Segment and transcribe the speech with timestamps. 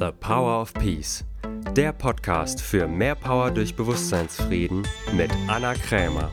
[0.00, 1.24] The Power of Peace,
[1.76, 6.32] der Podcast für mehr Power durch Bewusstseinsfrieden mit Anna Krämer.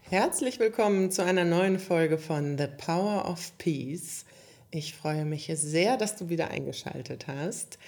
[0.00, 4.24] Herzlich willkommen zu einer neuen Folge von The Power of Peace.
[4.70, 7.78] Ich freue mich sehr, dass du wieder eingeschaltet hast,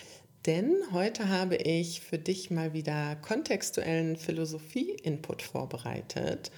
[0.45, 6.51] denn heute habe ich für dich mal wieder kontextuellen Philosophie-Input vorbereitet.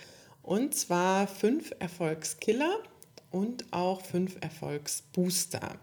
[0.42, 2.80] Und zwar fünf Erfolgskiller
[3.34, 5.76] und auch fünf Erfolgsbooster.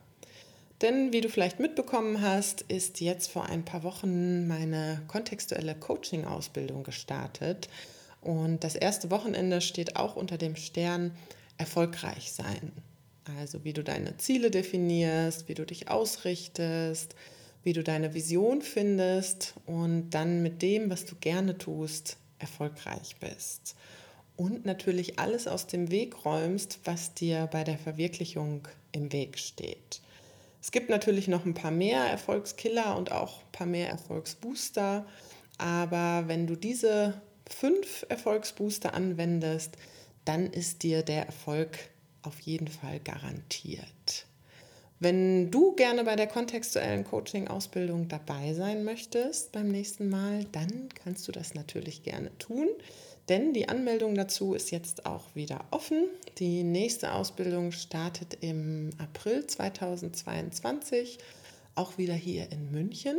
[0.82, 6.84] Denn wie du vielleicht mitbekommen hast, ist jetzt vor ein paar Wochen meine kontextuelle Coaching-Ausbildung
[6.84, 7.68] gestartet.
[8.22, 11.12] Und das erste Wochenende steht auch unter dem Stern
[11.58, 12.72] erfolgreich sein.
[13.38, 17.16] Also wie du deine Ziele definierst, wie du dich ausrichtest,
[17.64, 23.76] wie du deine Vision findest und dann mit dem, was du gerne tust, erfolgreich bist.
[24.41, 30.02] Und natürlich alles aus dem Weg räumst, was dir bei der Verwirklichung im Weg steht.
[30.59, 35.06] Es gibt natürlich noch ein paar mehr Erfolgskiller und auch ein paar mehr Erfolgsbooster.
[35.59, 39.78] Aber wenn du diese fünf Erfolgsbooster anwendest,
[40.25, 41.78] dann ist dir der Erfolg
[42.23, 44.25] auf jeden Fall garantiert.
[45.00, 51.28] Wenn du gerne bei der kontextuellen Coaching-Ausbildung dabei sein möchtest beim nächsten Mal, dann kannst
[51.28, 52.69] du das natürlich gerne tun,
[53.32, 56.10] denn die Anmeldung dazu ist jetzt auch wieder offen.
[56.38, 61.18] Die nächste Ausbildung startet im April 2022,
[61.74, 63.16] auch wieder hier in München.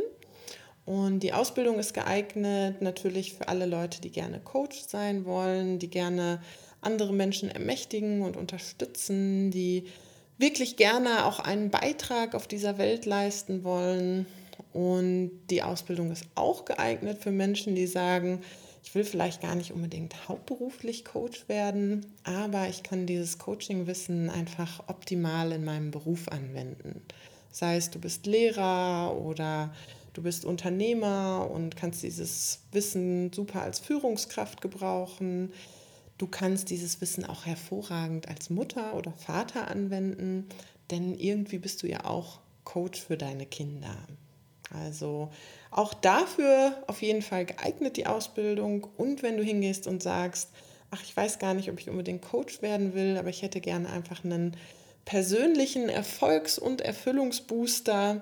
[0.85, 5.89] Und die Ausbildung ist geeignet natürlich für alle Leute, die gerne Coach sein wollen, die
[5.89, 6.43] gerne
[6.81, 9.85] andere Menschen ermächtigen und unterstützen, die
[10.37, 14.27] wirklich gerne auch einen Beitrag auf dieser Welt leisten wollen.
[14.73, 18.43] Und die Ausbildung ist auch geeignet für Menschen, die sagen,
[18.83, 24.87] ich will vielleicht gar nicht unbedingt hauptberuflich Coach werden, aber ich kann dieses Coaching-Wissen einfach
[24.87, 27.01] optimal in meinem Beruf anwenden.
[27.49, 29.73] Sei es, du bist Lehrer oder
[30.11, 35.53] du bist Unternehmer und kannst dieses Wissen super als Führungskraft gebrauchen.
[36.17, 40.49] Du kannst dieses Wissen auch hervorragend als Mutter oder Vater anwenden,
[40.91, 43.95] denn irgendwie bist du ja auch Coach für deine Kinder.
[44.73, 45.29] Also
[45.71, 48.87] auch dafür auf jeden Fall geeignet die Ausbildung.
[48.97, 50.49] Und wenn du hingehst und sagst,
[50.91, 53.89] ach, ich weiß gar nicht, ob ich unbedingt Coach werden will, aber ich hätte gerne
[53.89, 54.55] einfach einen
[55.05, 58.21] persönlichen Erfolgs- und Erfüllungsbooster,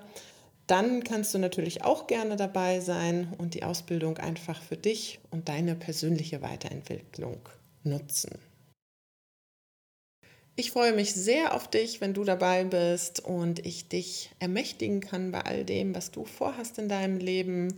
[0.66, 5.48] dann kannst du natürlich auch gerne dabei sein und die Ausbildung einfach für dich und
[5.48, 7.40] deine persönliche Weiterentwicklung
[7.84, 8.30] nutzen.
[10.54, 15.32] Ich freue mich sehr auf dich, wenn du dabei bist und ich dich ermächtigen kann
[15.32, 17.74] bei all dem, was du vorhast in deinem Leben.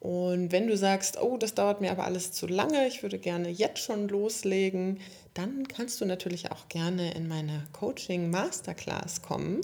[0.00, 3.48] Und wenn du sagst, oh, das dauert mir aber alles zu lange, ich würde gerne
[3.48, 4.98] jetzt schon loslegen,
[5.34, 9.60] dann kannst du natürlich auch gerne in meine Coaching Masterclass kommen.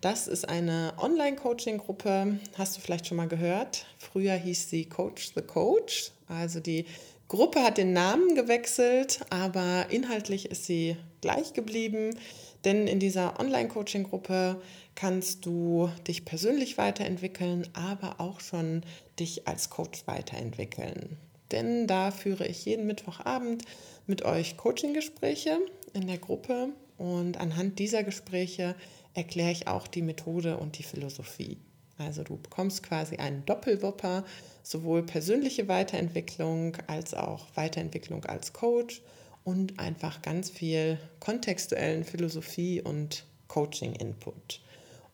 [0.00, 3.86] Das ist eine Online-Coaching-Gruppe, hast du vielleicht schon mal gehört.
[3.98, 6.86] Früher hieß sie Coach the Coach, also die
[7.34, 12.16] Gruppe hat den Namen gewechselt, aber inhaltlich ist sie gleich geblieben,
[12.64, 14.62] denn in dieser Online-Coaching-Gruppe
[14.94, 18.82] kannst du dich persönlich weiterentwickeln, aber auch schon
[19.18, 21.16] dich als Coach weiterentwickeln.
[21.50, 23.64] Denn da führe ich jeden Mittwochabend
[24.06, 25.58] mit euch Coaching-Gespräche
[25.92, 26.68] in der Gruppe
[26.98, 28.76] und anhand dieser Gespräche
[29.12, 31.58] erkläre ich auch die Methode und die Philosophie.
[31.98, 34.24] Also du bekommst quasi einen Doppelwopper,
[34.62, 39.02] sowohl persönliche Weiterentwicklung als auch Weiterentwicklung als Coach
[39.44, 44.60] und einfach ganz viel kontextuellen Philosophie und Coaching-Input.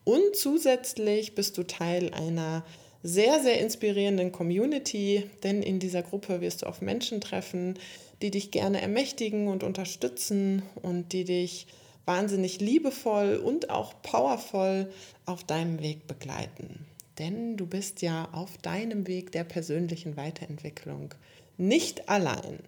[0.03, 2.63] Und zusätzlich bist du Teil einer
[3.03, 7.77] sehr, sehr inspirierenden Community, denn in dieser Gruppe wirst du auf Menschen treffen,
[8.21, 11.67] die dich gerne ermächtigen und unterstützen und die dich
[12.05, 14.91] wahnsinnig liebevoll und auch powervoll
[15.25, 16.85] auf deinem Weg begleiten.
[17.19, 21.13] Denn du bist ja auf deinem Weg der persönlichen Weiterentwicklung
[21.57, 22.59] nicht allein.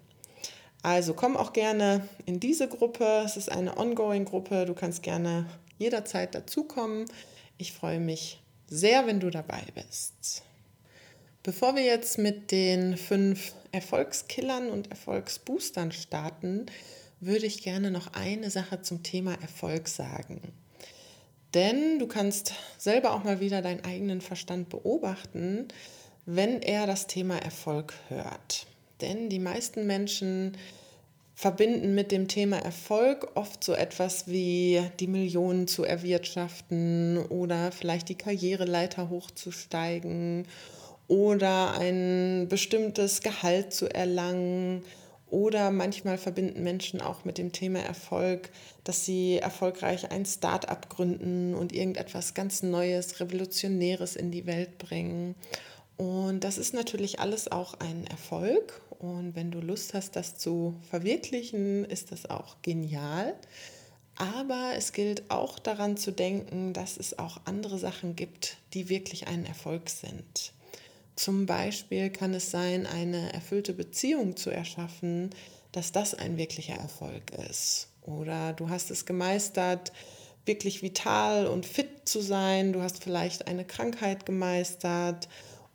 [0.83, 3.23] Also komm auch gerne in diese Gruppe.
[3.25, 4.65] Es ist eine Ongoing-Gruppe.
[4.65, 5.47] Du kannst gerne
[5.77, 7.05] jederzeit dazukommen.
[7.57, 10.43] Ich freue mich sehr, wenn du dabei bist.
[11.41, 16.67] Bevor wir jetzt mit den fünf Erfolgskillern und Erfolgsboostern starten,
[17.25, 20.41] würde ich gerne noch eine Sache zum Thema Erfolg sagen.
[21.53, 25.67] Denn du kannst selber auch mal wieder deinen eigenen Verstand beobachten,
[26.25, 28.65] wenn er das Thema Erfolg hört.
[29.01, 30.57] Denn die meisten Menschen
[31.35, 38.09] verbinden mit dem Thema Erfolg oft so etwas wie die Millionen zu erwirtschaften oder vielleicht
[38.09, 40.47] die Karriereleiter hochzusteigen
[41.07, 44.83] oder ein bestimmtes Gehalt zu erlangen
[45.33, 48.51] Oder manchmal verbinden Menschen auch mit dem Thema Erfolg,
[48.83, 55.33] dass sie erfolgreich ein Start-up gründen und irgendetwas ganz Neues, Revolutionäres in die Welt bringen.
[55.97, 58.79] Und das ist natürlich alles auch ein Erfolg.
[58.99, 63.33] Und wenn du Lust hast, das zu verwirklichen, ist das auch genial.
[64.15, 69.25] Aber es gilt auch daran zu denken, dass es auch andere Sachen gibt, die wirklich
[69.25, 70.53] ein Erfolg sind.
[71.15, 75.29] Zum Beispiel kann es sein, eine erfüllte Beziehung zu erschaffen,
[75.71, 77.89] dass das ein wirklicher Erfolg ist.
[78.01, 79.91] Oder du hast es gemeistert,
[80.45, 82.73] wirklich vital und fit zu sein.
[82.73, 85.29] Du hast vielleicht eine Krankheit gemeistert.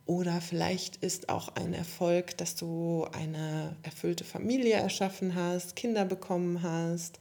[0.05, 6.63] Oder vielleicht ist auch ein Erfolg, dass du eine erfüllte Familie erschaffen hast, Kinder bekommen
[6.63, 7.19] hast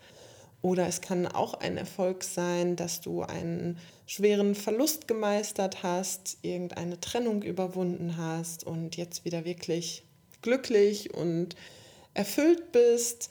[0.60, 7.00] oder es kann auch ein Erfolg sein, dass du einen schweren Verlust gemeistert hast, irgendeine
[7.00, 10.02] Trennung überwunden hast und jetzt wieder wirklich
[10.42, 11.54] glücklich und
[12.14, 13.30] erfüllt bist.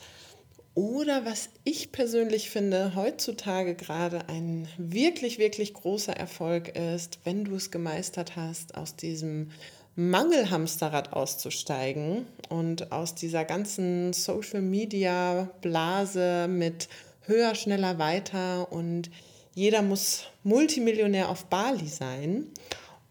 [0.73, 7.55] Oder was ich persönlich finde, heutzutage gerade ein wirklich, wirklich großer Erfolg ist, wenn du
[7.55, 9.49] es gemeistert hast, aus diesem
[9.95, 16.87] Mangelhamsterrad auszusteigen und aus dieser ganzen Social-Media-Blase mit
[17.27, 19.09] höher, schneller, weiter und
[19.53, 22.51] jeder muss Multimillionär auf Bali sein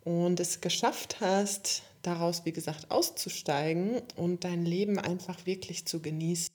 [0.04, 6.48] und es geschafft hast, daraus, wie gesagt, auszusteigen und dein Leben einfach wirklich zu genießen.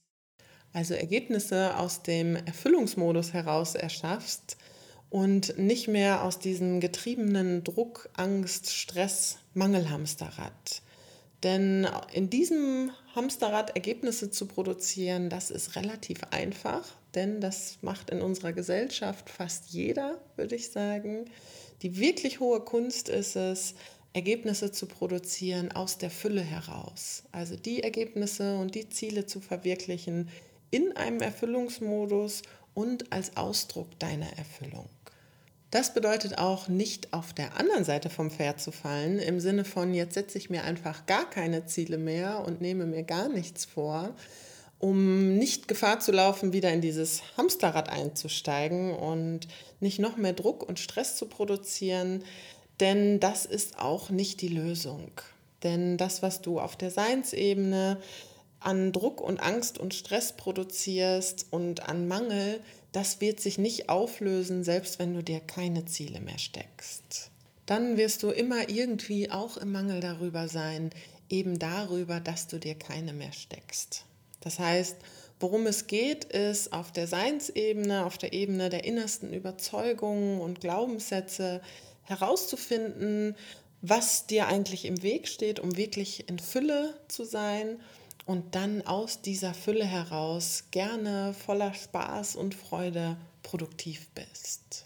[0.74, 4.56] Also Ergebnisse aus dem Erfüllungsmodus heraus erschaffst
[5.10, 10.82] und nicht mehr aus diesem getriebenen Druck, Angst, Stress, Mangelhamsterrad.
[11.44, 16.86] Denn in diesem Hamsterrad Ergebnisse zu produzieren, das ist relativ einfach
[17.16, 21.26] denn das macht in unserer Gesellschaft fast jeder, würde ich sagen.
[21.82, 23.76] Die wirklich hohe Kunst ist es,
[24.14, 27.24] Ergebnisse zu produzieren aus der Fülle heraus.
[27.32, 30.30] Also die Ergebnisse und die Ziele zu verwirklichen
[30.70, 32.42] in einem Erfüllungsmodus
[32.74, 34.90] und als Ausdruck deiner Erfüllung.
[35.72, 39.94] Das bedeutet auch nicht auf der anderen Seite vom Pferd zu fallen, im Sinne von,
[39.94, 44.14] jetzt setze ich mir einfach gar keine Ziele mehr und nehme mir gar nichts vor,
[44.82, 49.48] um nicht Gefahr zu laufen, wieder in dieses Hamsterrad einzusteigen und
[49.80, 52.24] nicht noch mehr Druck und Stress zu produzieren,
[52.80, 55.12] denn das ist auch nicht die Lösung.
[55.62, 58.02] Denn das, was du auf der Seinsebene
[58.60, 62.60] an Druck und Angst und Stress produzierst und an Mangel,
[62.92, 67.30] das wird sich nicht auflösen, selbst wenn du dir keine Ziele mehr steckst.
[67.68, 70.90] Dann wirst du immer irgendwie auch im Mangel darüber sein,
[71.30, 74.06] eben darüber, dass du dir keine mehr steckst.
[74.42, 74.98] Das heißt,
[75.40, 81.62] worum es geht, ist auf der Seinsebene, auf der Ebene der innersten Überzeugungen und Glaubenssätze
[82.04, 83.36] herauszufinden,
[83.82, 87.80] was dir eigentlich im Weg steht, um wirklich in Fülle zu sein
[88.26, 94.86] und dann aus dieser Fülle heraus gerne voller Spaß und Freude produktiv bist.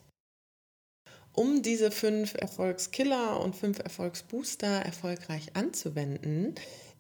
[1.34, 6.56] Um diese fünf Erfolgskiller und fünf Erfolgsbooster erfolgreich anzuwenden,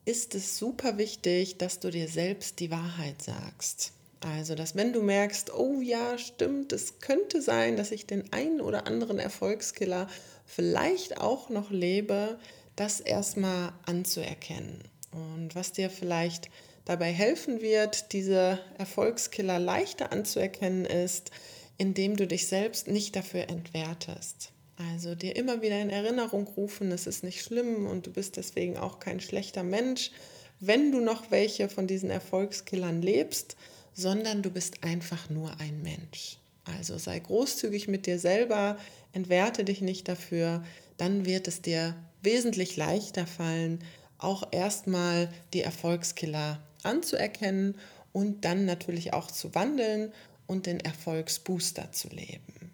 [0.06, 3.92] ist es super wichtig, dass du dir selbst die Wahrheit sagst.
[4.22, 8.62] Also, dass wenn du merkst, oh ja, stimmt, es könnte sein, dass ich den einen
[8.62, 10.07] oder anderen Erfolgskiller
[10.46, 12.40] vielleicht auch noch lebe,
[12.75, 14.84] das erstmal anzuerkennen.
[15.12, 16.50] Und was dir vielleicht
[16.86, 21.31] dabei helfen wird, diese Erfolgskiller leichter anzuerkennen, ist,
[21.77, 24.51] indem du dich selbst nicht dafür entwertest.
[24.77, 28.77] Also dir immer wieder in Erinnerung rufen, es ist nicht schlimm und du bist deswegen
[28.77, 30.12] auch kein schlechter Mensch,
[30.60, 33.55] wenn du noch welche von diesen Erfolgskillern lebst,
[33.94, 36.38] sondern du bist einfach nur ein Mensch.
[36.65, 38.77] Also sei großzügig mit dir selber,
[39.13, 40.63] entwerte dich nicht dafür,
[40.98, 43.79] dann wird es dir wesentlich leichter fallen,
[44.17, 47.75] auch erstmal die Erfolgskiller anzuerkennen
[48.12, 50.12] und dann natürlich auch zu wandeln
[50.48, 52.64] und den Erfolgsbooster zu leben.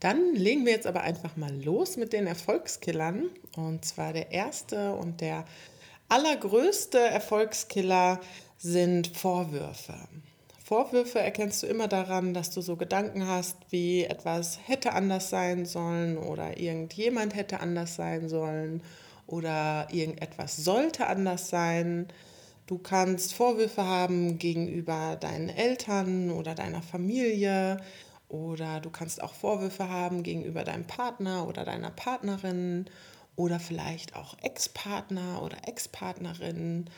[0.00, 3.30] Dann legen wir jetzt aber einfach mal los mit den Erfolgskillern.
[3.56, 5.44] Und zwar der erste und der
[6.08, 8.20] allergrößte Erfolgskiller
[8.58, 9.94] sind Vorwürfe.
[10.62, 15.64] Vorwürfe erkennst du immer daran, dass du so Gedanken hast, wie etwas hätte anders sein
[15.64, 18.82] sollen oder irgendjemand hätte anders sein sollen
[19.28, 22.08] oder irgendetwas sollte anders sein.
[22.66, 27.76] Du kannst Vorwürfe haben gegenüber deinen Eltern oder deiner Familie,
[28.28, 32.86] oder du kannst auch Vorwürfe haben gegenüber deinem Partner oder deiner Partnerin
[33.36, 36.90] oder vielleicht auch Ex-Partner oder Ex-Partnerin.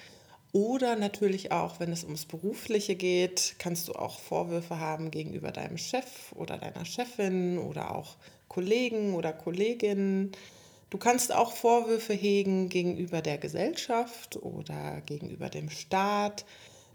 [0.53, 5.77] Oder natürlich auch, wenn es ums Berufliche geht, kannst du auch Vorwürfe haben gegenüber deinem
[5.77, 8.17] Chef oder deiner Chefin oder auch
[8.49, 10.33] Kollegen oder Kolleginnen.
[10.89, 16.47] Du kannst auch Vorwürfe hegen gegenüber der Gesellschaft oder gegenüber dem Staat.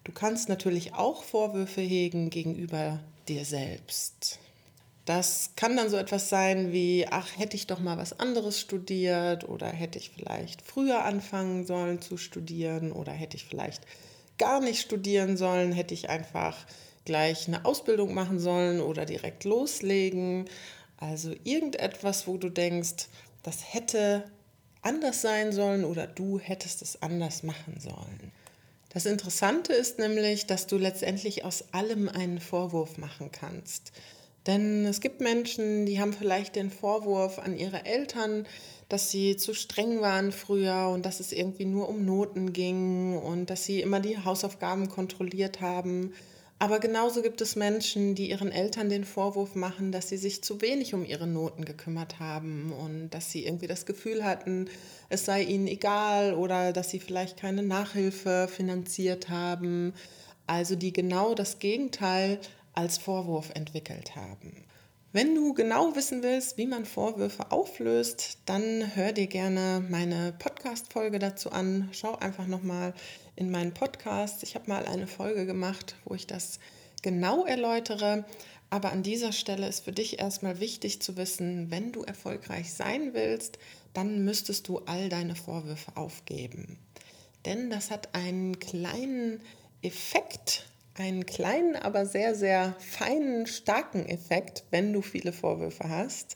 [0.03, 4.39] Du kannst natürlich auch Vorwürfe hegen gegenüber dir selbst.
[5.05, 9.47] Das kann dann so etwas sein wie, ach, hätte ich doch mal was anderes studiert
[9.47, 13.83] oder hätte ich vielleicht früher anfangen sollen zu studieren oder hätte ich vielleicht
[14.37, 16.55] gar nicht studieren sollen, hätte ich einfach
[17.05, 20.45] gleich eine Ausbildung machen sollen oder direkt loslegen.
[20.97, 23.07] Also irgendetwas, wo du denkst,
[23.43, 24.23] das hätte
[24.81, 28.31] anders sein sollen oder du hättest es anders machen sollen.
[28.93, 33.91] Das Interessante ist nämlich, dass du letztendlich aus allem einen Vorwurf machen kannst.
[34.45, 38.45] Denn es gibt Menschen, die haben vielleicht den Vorwurf an ihre Eltern,
[38.89, 43.49] dass sie zu streng waren früher und dass es irgendwie nur um Noten ging und
[43.49, 46.13] dass sie immer die Hausaufgaben kontrolliert haben.
[46.63, 50.61] Aber genauso gibt es Menschen, die ihren Eltern den Vorwurf machen, dass sie sich zu
[50.61, 54.69] wenig um ihre Noten gekümmert haben und dass sie irgendwie das Gefühl hatten,
[55.09, 59.93] es sei ihnen egal oder dass sie vielleicht keine Nachhilfe finanziert haben.
[60.47, 62.39] Also die genau das Gegenteil
[62.71, 64.63] als Vorwurf entwickelt haben.
[65.15, 71.19] Wenn du genau wissen willst, wie man Vorwürfe auflöst, dann hör dir gerne meine Podcast-Folge
[71.19, 71.87] dazu an.
[71.91, 72.95] Schau einfach nochmal
[73.35, 74.41] in meinen Podcast.
[74.41, 76.57] Ich habe mal eine Folge gemacht, wo ich das
[77.03, 78.25] genau erläutere.
[78.71, 83.13] Aber an dieser Stelle ist für dich erstmal wichtig zu wissen, wenn du erfolgreich sein
[83.13, 83.59] willst,
[83.93, 86.79] dann müsstest du all deine Vorwürfe aufgeben.
[87.45, 89.41] Denn das hat einen kleinen
[89.83, 96.35] Effekt einen kleinen, aber sehr, sehr feinen, starken Effekt, wenn du viele Vorwürfe hast.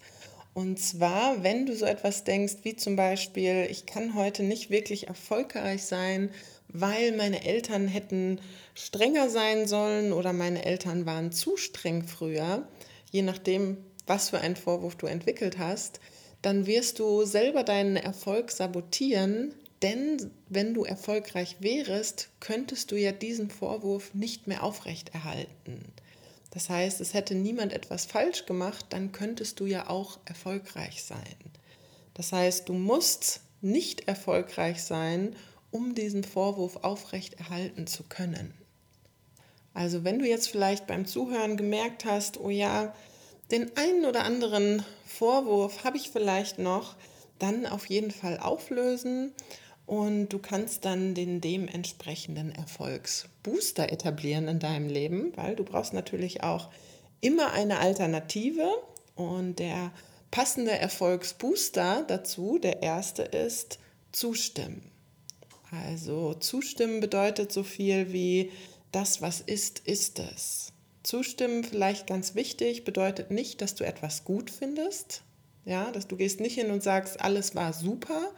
[0.53, 5.07] Und zwar, wenn du so etwas denkst, wie zum Beispiel, ich kann heute nicht wirklich
[5.07, 6.31] erfolgreich sein,
[6.67, 8.41] weil meine Eltern hätten
[8.73, 12.67] strenger sein sollen oder meine Eltern waren zu streng früher,
[13.11, 15.99] je nachdem, was für einen Vorwurf du entwickelt hast,
[16.41, 23.11] dann wirst du selber deinen Erfolg sabotieren, denn wenn du erfolgreich wärest, könntest du ja
[23.11, 25.93] diesen Vorwurf nicht mehr aufrechterhalten.
[26.51, 31.35] Das heißt, es hätte niemand etwas falsch gemacht, dann könntest du ja auch erfolgreich sein.
[32.15, 35.35] Das heißt, du musst nicht erfolgreich sein,
[35.69, 38.53] um diesen Vorwurf aufrechterhalten zu können.
[39.75, 42.95] Also wenn du jetzt vielleicht beim Zuhören gemerkt hast, oh ja,
[43.51, 46.95] den einen oder anderen Vorwurf habe ich vielleicht noch,
[47.37, 49.33] dann auf jeden Fall auflösen
[49.87, 56.43] und du kannst dann den dementsprechenden Erfolgsbooster etablieren in deinem Leben, weil du brauchst natürlich
[56.43, 56.69] auch
[57.21, 58.69] immer eine Alternative.
[59.15, 59.91] Und der
[60.29, 63.79] passende Erfolgsbooster dazu, der erste ist
[64.11, 64.91] zustimmen.
[65.71, 68.51] Also zustimmen bedeutet so viel wie
[68.91, 70.73] das, was ist, ist es.
[71.03, 75.23] Zustimmen, vielleicht ganz wichtig, bedeutet nicht, dass du etwas gut findest.
[75.63, 78.33] Ja, dass du gehst nicht hin und sagst, alles war super,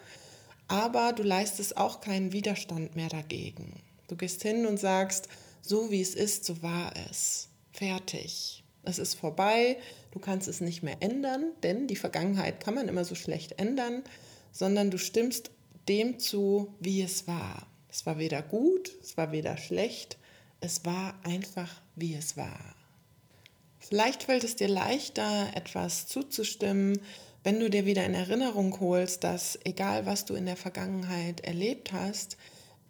[0.70, 3.74] aber du leistest auch keinen Widerstand mehr dagegen.
[4.08, 5.28] Du gehst hin und sagst,
[5.62, 7.50] so wie es ist, so war es.
[7.74, 8.64] Fertig.
[8.84, 9.78] Es ist vorbei,
[10.12, 14.04] du kannst es nicht mehr ändern, denn die Vergangenheit kann man immer so schlecht ändern,
[14.52, 15.52] sondern du stimmst
[15.88, 17.68] dem zu, wie es war.
[17.90, 20.18] Es war weder gut, es war weder schlecht,
[20.62, 22.76] es war einfach, wie es war.
[23.80, 27.00] Vielleicht fällt es dir leichter, etwas zuzustimmen,
[27.44, 31.94] wenn du dir wieder in Erinnerung holst, dass egal was du in der Vergangenheit erlebt
[31.94, 32.38] hast,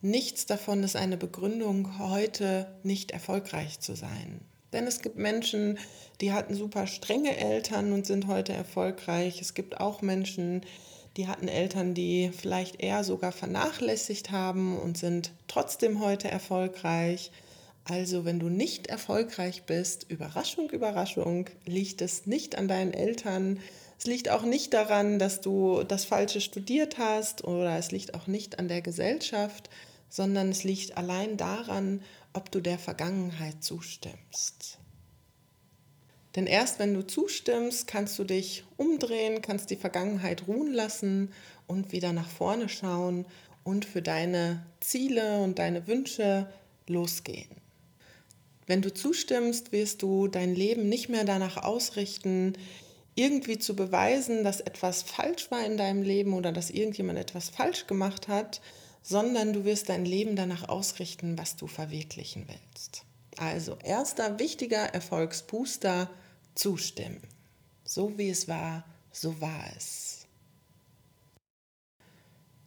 [0.01, 4.41] nichts davon ist eine Begründung, heute nicht erfolgreich zu sein.
[4.73, 5.77] Denn es gibt Menschen,
[6.21, 9.41] die hatten super strenge Eltern und sind heute erfolgreich.
[9.41, 10.61] Es gibt auch Menschen,
[11.17, 17.31] die hatten Eltern, die vielleicht eher sogar vernachlässigt haben und sind trotzdem heute erfolgreich.
[17.83, 23.59] Also wenn du nicht erfolgreich bist, Überraschung, Überraschung, liegt es nicht an deinen Eltern,
[23.99, 28.27] es liegt auch nicht daran, dass du das Falsche studiert hast oder es liegt auch
[28.27, 29.69] nicht an der Gesellschaft,
[30.07, 32.01] sondern es liegt allein daran,
[32.31, 34.77] ob du der Vergangenheit zustimmst.
[36.37, 41.33] Denn erst wenn du zustimmst, kannst du dich umdrehen, kannst die Vergangenheit ruhen lassen
[41.67, 43.25] und wieder nach vorne schauen
[43.65, 46.47] und für deine Ziele und deine Wünsche
[46.87, 47.49] losgehen.
[48.65, 52.53] Wenn du zustimmst, wirst du dein Leben nicht mehr danach ausrichten,
[53.19, 57.85] irgendwie zu beweisen, dass etwas falsch war in deinem Leben oder dass irgendjemand etwas falsch
[57.85, 58.61] gemacht hat,
[59.03, 63.03] sondern du wirst dein Leben danach ausrichten, was du verwirklichen willst.
[63.37, 66.09] Also erster wichtiger Erfolgsbooster,
[66.55, 67.21] zustimmen.
[67.83, 70.25] So wie es war, so war es.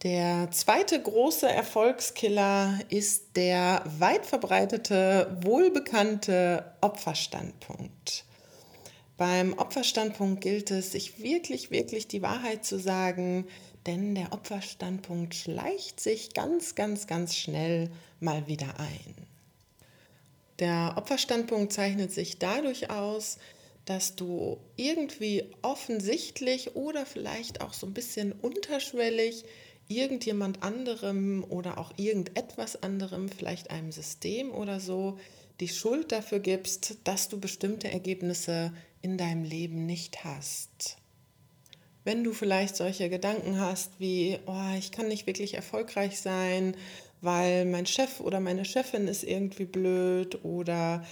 [0.03, 8.25] Der zweite große Erfolgskiller ist der weit verbreitete, wohlbekannte Opferstandpunkt.
[9.17, 13.47] Beim Opferstandpunkt gilt es, sich wirklich, wirklich die Wahrheit zu sagen,
[13.87, 17.91] denn der Opferstandpunkt schleicht sich ganz, ganz, ganz schnell
[18.21, 19.15] mal wieder ein.
[20.59, 23.39] Der Opferstandpunkt zeichnet sich dadurch aus,
[23.85, 29.45] dass du irgendwie offensichtlich oder vielleicht auch so ein bisschen unterschwellig
[29.89, 35.19] irgendjemand anderem oder auch irgendetwas anderem, vielleicht einem System oder so,
[35.61, 40.97] die Schuld dafür gibst, dass du bestimmte Ergebnisse in deinem Leben nicht hast.
[42.05, 46.77] Wenn du vielleicht solche Gedanken hast wie, oh, ich kann nicht wirklich erfolgreich sein,
[47.21, 51.05] weil mein Chef oder meine Chefin ist irgendwie blöd oder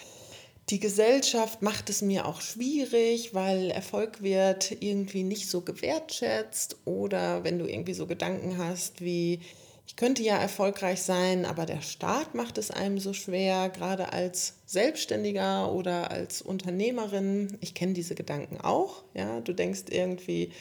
[0.71, 7.45] die Gesellschaft macht es mir auch schwierig, weil Erfolg wird irgendwie nicht so gewertschätzt oder
[7.45, 9.41] wenn du irgendwie so Gedanken hast wie,
[9.91, 14.55] ich könnte ja erfolgreich sein, aber der Staat macht es einem so schwer, gerade als
[14.65, 17.59] Selbstständiger oder als Unternehmerin.
[17.61, 19.03] Ich kenne diese Gedanken auch.
[19.15, 20.53] Ja, du denkst irgendwie,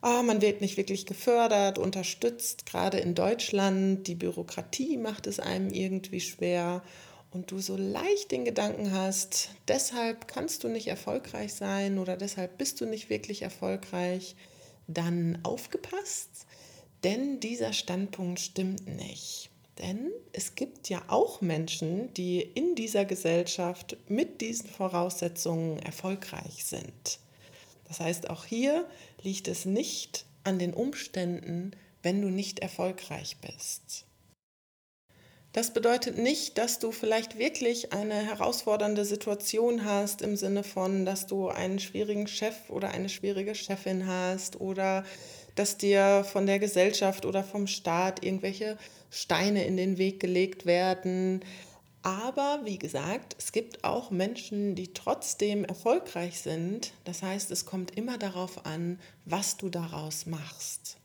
[0.00, 4.06] oh, man wird nicht wirklich gefördert, unterstützt, gerade in Deutschland.
[4.06, 6.84] Die Bürokratie macht es einem irgendwie schwer.
[7.32, 12.56] Und du so leicht den Gedanken hast, deshalb kannst du nicht erfolgreich sein oder deshalb
[12.58, 14.36] bist du nicht wirklich erfolgreich,
[14.86, 16.46] dann aufgepasst
[17.04, 19.50] denn dieser Standpunkt stimmt nicht.
[19.78, 27.20] Denn es gibt ja auch Menschen, die in dieser Gesellschaft mit diesen Voraussetzungen erfolgreich sind.
[27.86, 28.86] Das heißt, auch hier
[29.22, 34.04] liegt es nicht an den Umständen, wenn du nicht erfolgreich bist.
[35.52, 41.26] Das bedeutet nicht, dass du vielleicht wirklich eine herausfordernde Situation hast im Sinne von, dass
[41.26, 45.04] du einen schwierigen Chef oder eine schwierige Chefin hast oder
[45.58, 48.78] dass dir von der Gesellschaft oder vom Staat irgendwelche
[49.10, 51.40] Steine in den Weg gelegt werden.
[52.02, 56.92] Aber wie gesagt, es gibt auch Menschen, die trotzdem erfolgreich sind.
[57.04, 60.96] Das heißt, es kommt immer darauf an, was du daraus machst.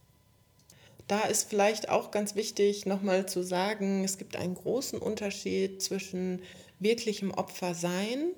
[1.08, 6.42] Da ist vielleicht auch ganz wichtig, nochmal zu sagen, es gibt einen großen Unterschied zwischen
[6.80, 8.30] wirklichem Opfersein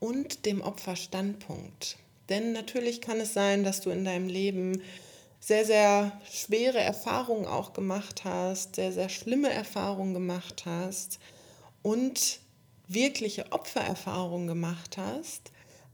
[0.00, 1.96] und dem Opferstandpunkt.
[2.28, 4.82] Denn natürlich kann es sein, dass du in deinem Leben
[5.40, 11.18] sehr, sehr schwere Erfahrungen auch gemacht hast, sehr, sehr schlimme Erfahrungen gemacht hast
[11.82, 12.40] und
[12.86, 15.50] wirkliche Opfererfahrungen gemacht hast.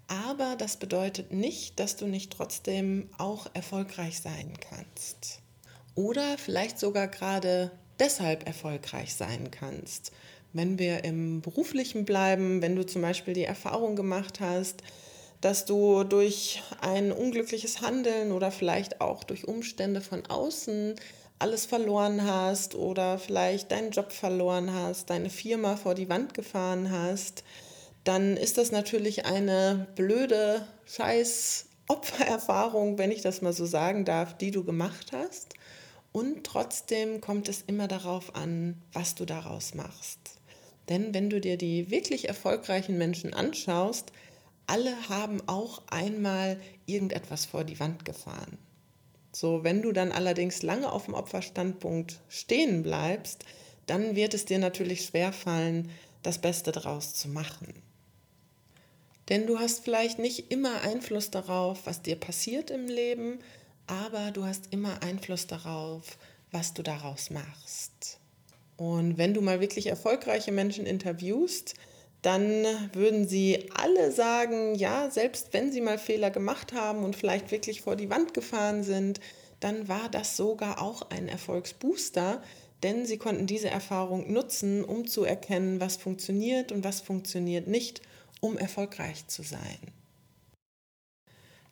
[0.08, 5.40] Aber das bedeutet nicht, dass du nicht trotzdem auch erfolgreich sein kannst.
[5.94, 10.12] Oder vielleicht sogar gerade deshalb erfolgreich sein kannst.
[10.52, 14.82] Wenn wir im beruflichen bleiben, wenn du zum Beispiel die Erfahrung gemacht hast,
[15.40, 20.94] dass du durch ein unglückliches Handeln oder vielleicht auch durch Umstände von außen
[21.38, 26.90] alles verloren hast oder vielleicht deinen Job verloren hast, deine Firma vor die Wand gefahren
[26.90, 27.44] hast,
[28.04, 34.36] dann ist das natürlich eine blöde Scheiß Opfererfahrung, wenn ich das mal so sagen darf,
[34.36, 35.54] die du gemacht hast.
[36.12, 40.18] Und trotzdem kommt es immer darauf an, was du daraus machst.
[40.88, 44.12] Denn wenn du dir die wirklich erfolgreichen Menschen anschaust,
[44.66, 48.58] alle haben auch einmal irgendetwas vor die Wand gefahren.
[49.32, 53.44] So, wenn du dann allerdings lange auf dem Opferstandpunkt stehen bleibst,
[53.86, 55.90] dann wird es dir natürlich schwerfallen,
[56.22, 57.74] das Beste daraus zu machen.
[59.28, 63.40] Denn du hast vielleicht nicht immer Einfluss darauf, was dir passiert im Leben,
[63.86, 66.16] aber du hast immer Einfluss darauf,
[66.50, 68.18] was du daraus machst.
[68.76, 71.74] Und wenn du mal wirklich erfolgreiche Menschen interviewst,
[72.26, 77.52] dann würden sie alle sagen, ja, selbst wenn sie mal Fehler gemacht haben und vielleicht
[77.52, 79.20] wirklich vor die Wand gefahren sind,
[79.60, 82.42] dann war das sogar auch ein Erfolgsbooster,
[82.82, 88.02] denn sie konnten diese Erfahrung nutzen, um zu erkennen, was funktioniert und was funktioniert nicht,
[88.40, 89.78] um erfolgreich zu sein.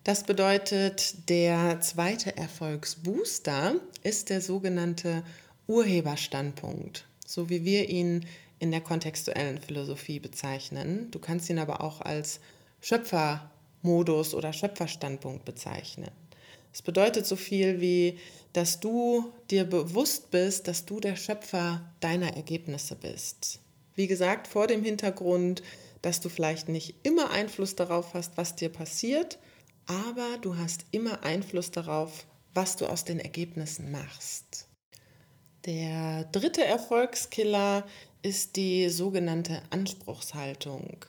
[0.04, 5.24] Das bedeutet, der zweite Erfolgsbooster ist der sogenannte
[5.66, 8.24] Urheberstandpunkt, so wie wir ihn
[8.64, 11.10] in der kontextuellen Philosophie bezeichnen.
[11.10, 12.40] Du kannst ihn aber auch als
[12.80, 16.10] Schöpfermodus oder Schöpferstandpunkt bezeichnen.
[16.72, 18.18] Es bedeutet so viel wie,
[18.54, 23.60] dass du dir bewusst bist, dass du der Schöpfer deiner Ergebnisse bist.
[23.96, 25.62] Wie gesagt, vor dem Hintergrund,
[26.00, 29.38] dass du vielleicht nicht immer Einfluss darauf hast, was dir passiert,
[29.86, 34.63] aber du hast immer Einfluss darauf, was du aus den Ergebnissen machst.
[35.66, 37.86] Der dritte Erfolgskiller
[38.20, 41.06] ist die sogenannte Anspruchshaltung.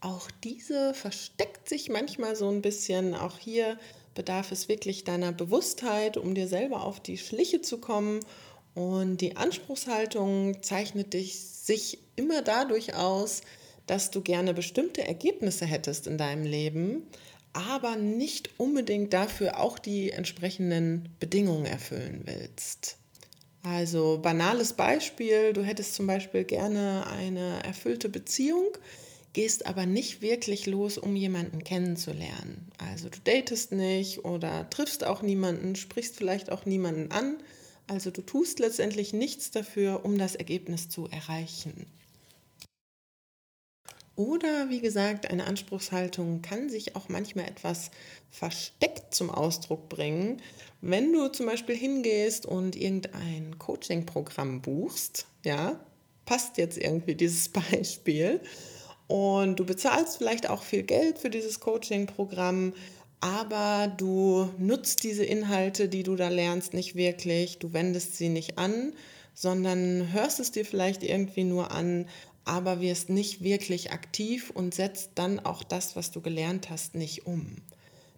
[0.00, 3.14] Auch diese versteckt sich manchmal so ein bisschen.
[3.14, 3.78] Auch hier
[4.16, 8.18] bedarf es wirklich deiner Bewusstheit, um dir selber auf die Schliche zu kommen.
[8.74, 13.42] Und die Anspruchshaltung zeichnet dich, sich immer dadurch aus,
[13.86, 17.06] dass du gerne bestimmte Ergebnisse hättest in deinem Leben,
[17.52, 22.98] aber nicht unbedingt dafür auch die entsprechenden Bedingungen erfüllen willst.
[23.64, 28.68] Also banales Beispiel, du hättest zum Beispiel gerne eine erfüllte Beziehung,
[29.32, 32.68] gehst aber nicht wirklich los, um jemanden kennenzulernen.
[32.76, 37.38] Also du datest nicht oder triffst auch niemanden, sprichst vielleicht auch niemanden an.
[37.86, 41.86] Also du tust letztendlich nichts dafür, um das Ergebnis zu erreichen.
[44.16, 47.90] Oder wie gesagt, eine Anspruchshaltung kann sich auch manchmal etwas
[48.30, 50.40] versteckt zum Ausdruck bringen.
[50.80, 55.80] Wenn du zum Beispiel hingehst und irgendein Coaching-Programm buchst, ja,
[56.26, 58.40] passt jetzt irgendwie dieses Beispiel,
[59.06, 62.72] und du bezahlst vielleicht auch viel Geld für dieses Coaching-Programm,
[63.20, 67.58] aber du nutzt diese Inhalte, die du da lernst, nicht wirklich.
[67.58, 68.92] Du wendest sie nicht an,
[69.34, 72.06] sondern hörst es dir vielleicht irgendwie nur an,
[72.44, 77.26] aber wirst nicht wirklich aktiv und setzt dann auch das, was du gelernt hast, nicht
[77.26, 77.56] um.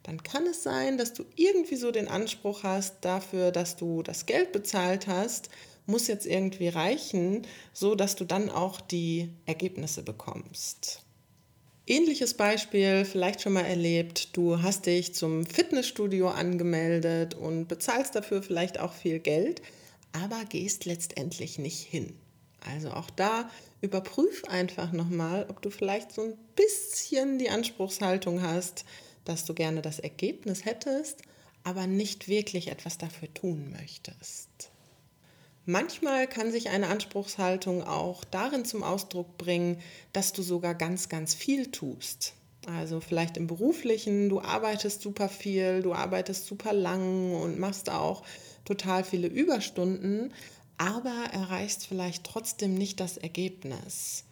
[0.03, 4.27] Dann kann es sein, dass du irgendwie so den Anspruch hast dafür, dass du das
[4.27, 5.51] Geld bezahlt hast,
[5.87, 11.03] muss jetzt irgendwie reichen, so dass du dann auch die Ergebnisse bekommst.
[11.89, 14.37] Ähnliches Beispiel vielleicht schon mal erlebt.
[14.37, 19.63] Du hast dich zum Fitnessstudio angemeldet und bezahlst dafür vielleicht auch viel Geld,
[20.13, 22.15] aber gehst letztendlich nicht hin.
[22.61, 23.49] Also auch da
[23.81, 28.85] überprüf einfach nochmal, ob du vielleicht so ein bisschen die Anspruchshaltung hast,
[29.25, 31.23] dass du gerne das Ergebnis hättest,
[31.65, 34.71] aber nicht wirklich etwas dafür tun möchtest.
[35.69, 41.35] Manchmal kann sich eine Anspruchshaltung auch darin zum Ausdruck bringen, dass du sogar ganz, ganz
[41.35, 42.35] viel tust.
[42.67, 48.23] Also vielleicht im beruflichen, du arbeitest super viel, du arbeitest super lang und machst auch
[48.65, 50.33] total viele Überstunden,
[50.79, 54.25] aber erreichst vielleicht trotzdem nicht das Ergebnis,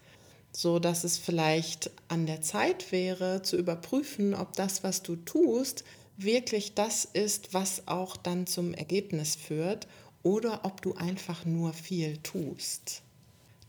[0.53, 5.85] so dass es vielleicht an der Zeit wäre zu überprüfen, ob das, was du tust,
[6.17, 9.89] wirklich das ist, was auch dann zum Ergebnis führt
[10.23, 13.03] oder ob du einfach nur viel tust.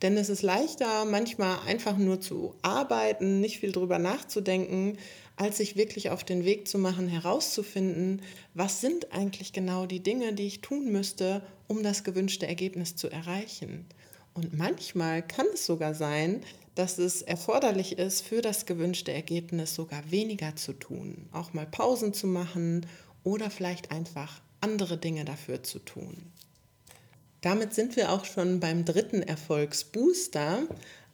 [0.02, 4.98] Denn es ist leichter, manchmal einfach nur zu arbeiten, nicht viel drüber nachzudenken,
[5.38, 8.22] als sich wirklich auf den Weg zu machen, herauszufinden,
[8.54, 13.10] was sind eigentlich genau die Dinge, die ich tun müsste, um das gewünschte Ergebnis zu
[13.10, 13.86] erreichen.
[14.34, 16.42] Und manchmal kann es sogar sein,
[16.76, 22.14] dass es erforderlich ist, für das gewünschte Ergebnis sogar weniger zu tun, auch mal Pausen
[22.14, 22.86] zu machen
[23.24, 26.32] oder vielleicht einfach andere Dinge dafür zu tun.
[27.42, 30.64] Damit sind wir auch schon beim dritten Erfolgsbooster,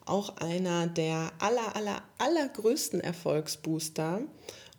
[0.05, 4.21] auch einer der aller, aller, allergrößten Erfolgsbooster,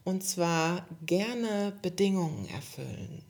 [0.05, 3.23] und zwar gerne Bedingungen erfüllen.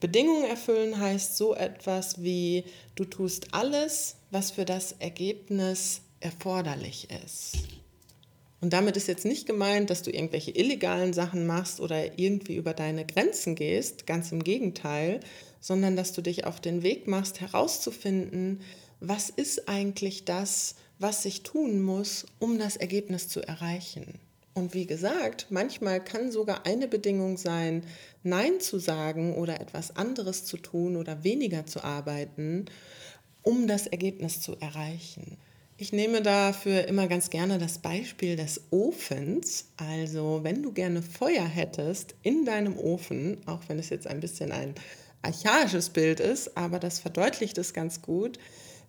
[0.00, 7.56] Bedingungen erfüllen heißt so etwas wie, du tust alles, was für das Ergebnis erforderlich ist.
[8.60, 12.74] Und damit ist jetzt nicht gemeint, dass du irgendwelche illegalen Sachen machst oder irgendwie über
[12.74, 15.20] deine Grenzen gehst, ganz im Gegenteil,
[15.60, 18.60] sondern dass du dich auf den Weg machst, herauszufinden,
[19.00, 24.18] was ist eigentlich das, was ich tun muss, um das Ergebnis zu erreichen.
[24.58, 27.84] Und wie gesagt, manchmal kann sogar eine Bedingung sein,
[28.24, 32.64] Nein zu sagen oder etwas anderes zu tun oder weniger zu arbeiten,
[33.42, 35.36] um das Ergebnis zu erreichen.
[35.76, 39.66] Ich nehme dafür immer ganz gerne das Beispiel des Ofens.
[39.76, 44.50] Also wenn du gerne Feuer hättest in deinem Ofen, auch wenn es jetzt ein bisschen
[44.50, 44.74] ein
[45.22, 48.40] archaisches Bild ist, aber das verdeutlicht es ganz gut,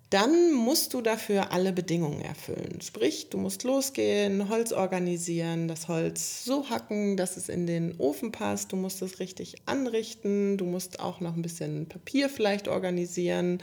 [0.10, 2.82] dann musst du dafür alle Bedingungen erfüllen.
[2.82, 8.32] Sprich, du musst losgehen, Holz organisieren, das Holz so hacken, dass es in den Ofen
[8.32, 13.62] passt, du musst es richtig anrichten, du musst auch noch ein bisschen Papier vielleicht organisieren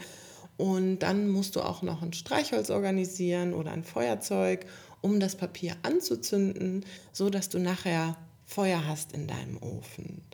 [0.55, 4.65] und dann musst du auch noch ein Streichholz organisieren oder ein Feuerzeug,
[5.01, 10.26] um das Papier anzuzünden, so dass du nachher Feuer hast in deinem Ofen.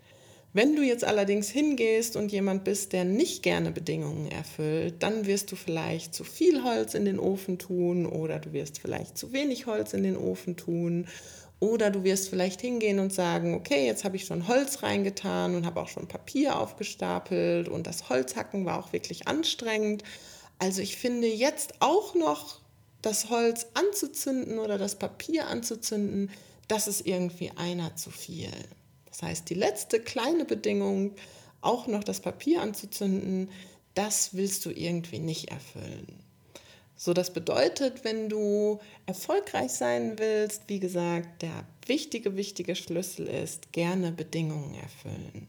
[0.56, 5.52] Wenn du jetzt allerdings hingehst und jemand bist, der nicht gerne Bedingungen erfüllt, dann wirst
[5.52, 9.66] du vielleicht zu viel Holz in den Ofen tun oder du wirst vielleicht zu wenig
[9.66, 11.08] Holz in den Ofen tun
[11.60, 15.66] oder du wirst vielleicht hingehen und sagen, okay, jetzt habe ich schon Holz reingetan und
[15.66, 20.04] habe auch schon Papier aufgestapelt und das Holzhacken war auch wirklich anstrengend.
[20.60, 22.60] Also ich finde jetzt auch noch
[23.02, 26.30] das Holz anzuzünden oder das Papier anzuzünden,
[26.68, 28.52] das ist irgendwie einer zu viel.
[29.14, 31.12] Das heißt, die letzte kleine Bedingung,
[31.62, 33.50] auch noch das Papier anzuzünden,
[33.94, 36.08] das willst du irgendwie nicht erfüllen.
[36.96, 43.72] So, das bedeutet, wenn du erfolgreich sein willst, wie gesagt, der wichtige, wichtige Schlüssel ist,
[43.72, 45.48] gerne Bedingungen erfüllen.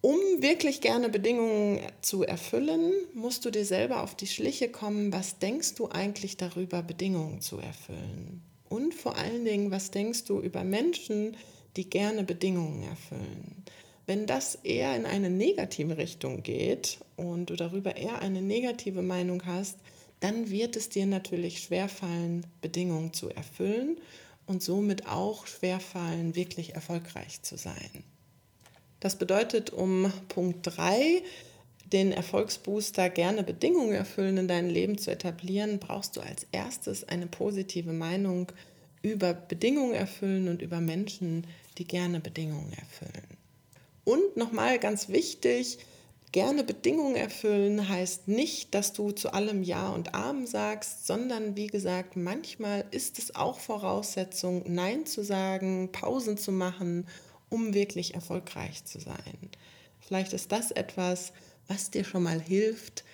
[0.00, 5.38] Um wirklich gerne Bedingungen zu erfüllen, musst du dir selber auf die Schliche kommen, was
[5.38, 8.42] denkst du eigentlich darüber, Bedingungen zu erfüllen?
[8.70, 11.36] Und vor allen Dingen, was denkst du über Menschen,
[11.76, 13.64] die gerne Bedingungen erfüllen?
[14.06, 19.44] Wenn das eher in eine negative Richtung geht und du darüber eher eine negative Meinung
[19.44, 19.78] hast,
[20.20, 23.98] dann wird es dir natürlich schwerfallen, Bedingungen zu erfüllen
[24.46, 28.02] und somit auch schwerfallen, wirklich erfolgreich zu sein.
[29.00, 31.22] Das bedeutet, um Punkt 3
[31.92, 37.26] den Erfolgsbooster gerne Bedingungen erfüllen in deinem Leben zu etablieren, brauchst du als erstes eine
[37.26, 38.52] positive Meinung
[39.02, 41.46] über Bedingungen erfüllen und über Menschen,
[41.78, 43.26] die gerne Bedingungen erfüllen.
[44.04, 45.78] Und nochmal ganz wichtig,
[46.32, 51.66] gerne Bedingungen erfüllen heißt nicht, dass du zu allem Ja und Amen sagst, sondern wie
[51.66, 57.06] gesagt, manchmal ist es auch Voraussetzung, Nein zu sagen, Pausen zu machen,
[57.48, 59.50] um wirklich erfolgreich zu sein.
[60.00, 61.32] Vielleicht ist das etwas,
[61.66, 63.04] was dir schon mal hilft,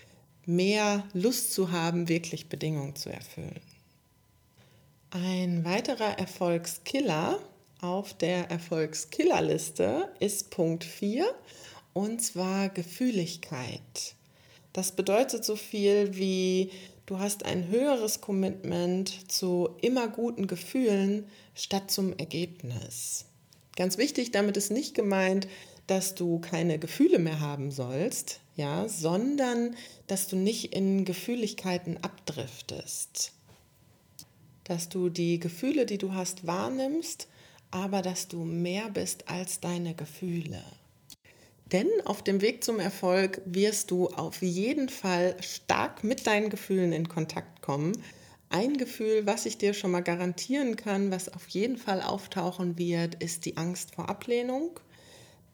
[0.46, 3.60] mehr Lust zu haben, wirklich Bedingungen zu erfüllen.
[5.16, 7.38] Ein weiterer Erfolgskiller
[7.80, 11.24] auf der Erfolgskillerliste ist Punkt 4
[11.92, 14.16] und zwar Gefühligkeit.
[14.72, 16.72] Das bedeutet so viel wie
[17.06, 23.26] du hast ein höheres Commitment zu immer guten Gefühlen statt zum Ergebnis.
[23.76, 25.46] Ganz wichtig, damit ist nicht gemeint,
[25.86, 29.76] dass du keine Gefühle mehr haben sollst, ja, sondern
[30.08, 33.33] dass du nicht in Gefühligkeiten abdriftest.
[34.64, 37.28] Dass du die Gefühle, die du hast, wahrnimmst,
[37.70, 40.62] aber dass du mehr bist als deine Gefühle.
[41.72, 46.92] Denn auf dem Weg zum Erfolg wirst du auf jeden Fall stark mit deinen Gefühlen
[46.92, 47.92] in Kontakt kommen.
[48.50, 53.16] Ein Gefühl, was ich dir schon mal garantieren kann, was auf jeden Fall auftauchen wird,
[53.16, 54.78] ist die Angst vor Ablehnung.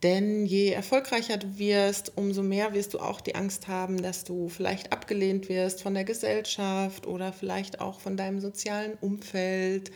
[0.03, 4.49] Denn je erfolgreicher du wirst, umso mehr wirst du auch die Angst haben, dass du
[4.49, 9.91] vielleicht abgelehnt wirst von der Gesellschaft oder vielleicht auch von deinem sozialen Umfeld.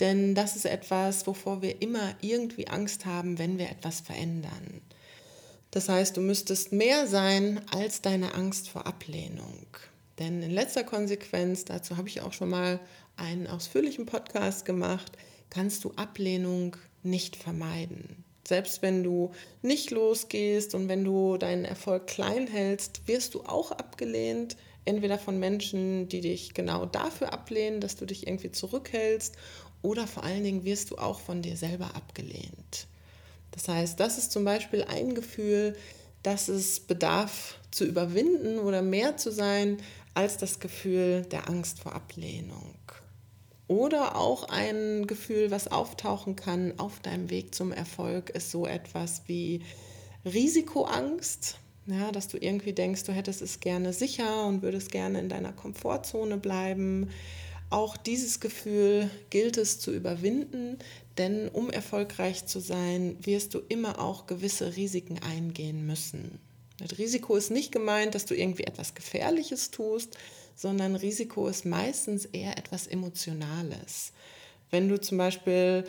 [0.00, 4.80] Denn das ist etwas, wovor wir immer irgendwie Angst haben, wenn wir etwas verändern.
[5.70, 9.66] Das heißt, du müsstest mehr sein als deine Angst vor Ablehnung.
[10.18, 12.80] Denn in letzter Konsequenz, dazu habe ich auch schon mal
[13.16, 15.12] einen ausführlichen Podcast gemacht,
[15.50, 18.24] kannst du Ablehnung nicht vermeiden.
[18.46, 19.30] Selbst wenn du
[19.62, 24.56] nicht losgehst und wenn du deinen Erfolg klein hältst, wirst du auch abgelehnt.
[24.84, 29.36] Entweder von Menschen, die dich genau dafür ablehnen, dass du dich irgendwie zurückhältst,
[29.82, 32.86] oder vor allen Dingen wirst du auch von dir selber abgelehnt.
[33.50, 35.76] Das heißt, das ist zum Beispiel ein Gefühl,
[36.22, 39.78] dass es bedarf zu überwinden oder mehr zu sein
[40.14, 42.74] als das Gefühl der Angst vor Ablehnung.
[43.70, 49.22] Oder auch ein Gefühl, was auftauchen kann auf deinem Weg zum Erfolg, ist so etwas
[49.28, 49.62] wie
[50.24, 51.56] Risikoangst.
[51.86, 55.52] Ja, dass du irgendwie denkst, du hättest es gerne sicher und würdest gerne in deiner
[55.52, 57.10] Komfortzone bleiben.
[57.70, 60.78] Auch dieses Gefühl gilt es zu überwinden,
[61.16, 66.40] denn um erfolgreich zu sein, wirst du immer auch gewisse Risiken eingehen müssen.
[66.80, 70.16] Mit Risiko ist nicht gemeint, dass du irgendwie etwas Gefährliches tust,
[70.56, 74.12] sondern Risiko ist meistens eher etwas Emotionales.
[74.70, 75.84] Wenn du zum Beispiel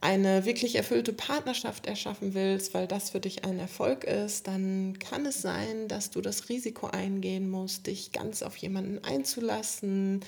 [0.00, 5.26] eine wirklich erfüllte Partnerschaft erschaffen willst, weil das für dich ein Erfolg ist, dann kann
[5.26, 10.20] es sein, dass du das Risiko eingehen musst, dich ganz auf jemanden einzulassen,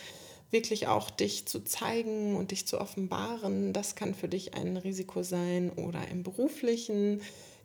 [0.50, 3.72] wirklich auch dich zu zeigen und dich zu offenbaren.
[3.72, 7.20] Das kann für dich ein Risiko sein oder im beruflichen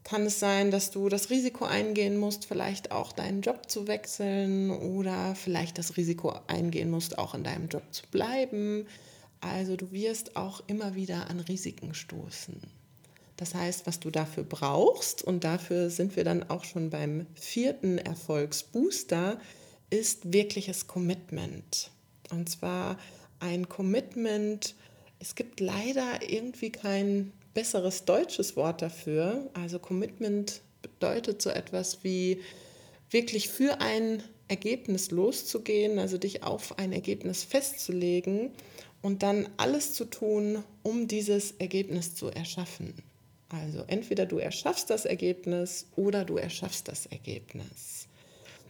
[0.05, 4.69] kann es sein, dass du das Risiko eingehen musst, vielleicht auch deinen Job zu wechseln
[4.69, 8.85] oder vielleicht das Risiko eingehen musst, auch in deinem Job zu bleiben.
[9.41, 12.61] Also du wirst auch immer wieder an Risiken stoßen.
[13.35, 17.97] Das heißt, was du dafür brauchst, und dafür sind wir dann auch schon beim vierten
[17.97, 19.39] Erfolgsbooster,
[19.89, 21.89] ist wirkliches Commitment.
[22.29, 22.99] Und zwar
[23.39, 24.75] ein Commitment,
[25.19, 29.49] es gibt leider irgendwie kein besseres deutsches Wort dafür.
[29.53, 32.41] Also Commitment bedeutet so etwas wie
[33.09, 38.51] wirklich für ein Ergebnis loszugehen, also dich auf ein Ergebnis festzulegen
[39.01, 42.93] und dann alles zu tun, um dieses Ergebnis zu erschaffen.
[43.49, 48.07] Also entweder du erschaffst das Ergebnis oder du erschaffst das Ergebnis.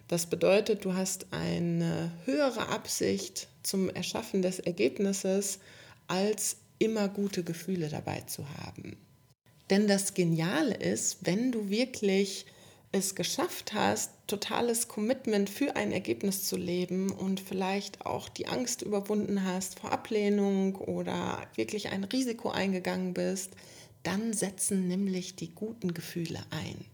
[0.07, 5.59] Das bedeutet, du hast eine höhere Absicht zum Erschaffen des Ergebnisses
[6.07, 8.97] als immer gute Gefühle dabei zu haben.
[9.69, 12.45] Denn das Geniale ist, wenn du wirklich
[12.91, 18.81] es geschafft hast, totales Commitment für ein Ergebnis zu leben und vielleicht auch die Angst
[18.81, 23.51] überwunden hast vor Ablehnung oder wirklich ein Risiko eingegangen bist,
[24.03, 26.85] dann setzen nämlich die guten Gefühle ein.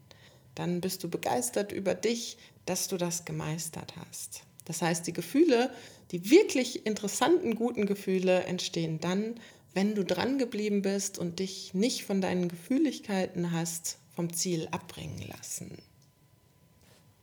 [0.56, 4.44] Dann bist du begeistert über dich, dass du das gemeistert hast.
[4.66, 5.72] Das heißt, die Gefühle,
[6.12, 9.36] Die wirklich interessanten, guten Gefühle entstehen dann,
[9.74, 15.24] wenn du dran geblieben bist und dich nicht von deinen Gefühligkeiten hast vom Ziel abbringen
[15.28, 15.78] lassen.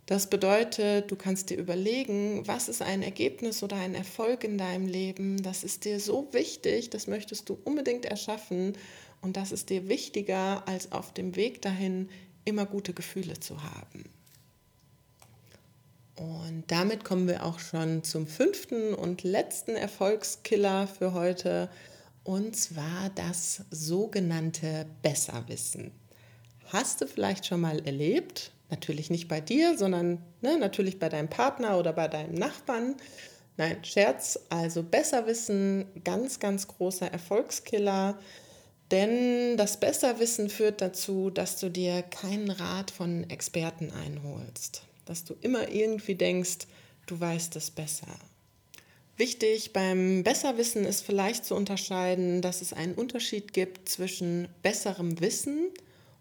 [0.07, 4.87] Das bedeutet, du kannst dir überlegen, was ist ein Ergebnis oder ein Erfolg in deinem
[4.87, 8.73] Leben, das ist dir so wichtig, das möchtest du unbedingt erschaffen
[9.21, 12.09] und das ist dir wichtiger, als auf dem Weg dahin
[12.47, 14.05] immer gute Gefühle zu haben.
[16.17, 21.69] Und damit kommen wir auch schon zum fünften und letzten Erfolgskiller für heute,
[22.29, 25.93] und zwar das sogenannte Besserwissen.
[26.67, 31.31] Hast du vielleicht schon mal erlebt, natürlich nicht bei dir, sondern ne, natürlich bei deinem
[31.31, 32.97] Partner oder bei deinem Nachbarn.
[33.57, 38.19] Nein, Scherz, also Besserwissen, ganz, ganz großer Erfolgskiller.
[38.91, 44.83] Denn das Besserwissen führt dazu, dass du dir keinen Rat von Experten einholst.
[45.07, 46.67] Dass du immer irgendwie denkst,
[47.07, 48.09] du weißt es besser.
[49.19, 55.71] Wichtig beim Besserwissen ist vielleicht zu unterscheiden, dass es einen Unterschied gibt zwischen besserem Wissen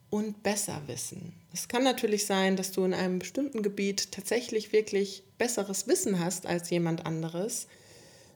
[0.10, 1.34] und Besserwissen.
[1.54, 6.48] Es kann natürlich sein, dass du in einem bestimmten Gebiet tatsächlich wirklich besseres Wissen hast
[6.48, 7.68] als jemand anderes.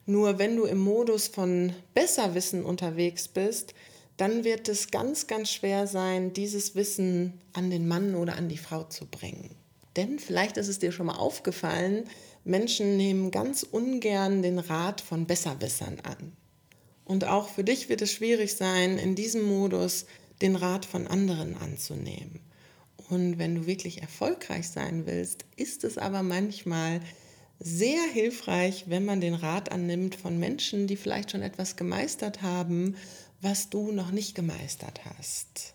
[0.06, 3.74] Nur wenn du im Modus von Besserwissen unterwegs bist,
[4.18, 8.60] dann wird es ganz, ganz schwer sein, dieses Wissen an den Mann oder an die
[8.60, 9.56] Frau zu bringen.
[9.96, 12.08] Denn vielleicht ist es dir schon mal aufgefallen,
[12.44, 16.34] Menschen nehmen ganz ungern den Rat von Besserwissern an.
[17.06, 20.06] Und auch für dich wird es schwierig sein, in diesem Modus
[20.42, 22.40] den Rat von anderen anzunehmen.
[23.10, 27.02] Und wenn du wirklich erfolgreich sein willst, ist es aber manchmal
[27.60, 32.96] sehr hilfreich, wenn man den Rat annimmt von Menschen, die vielleicht schon etwas gemeistert haben
[33.42, 35.74] was du noch nicht gemeistert hast.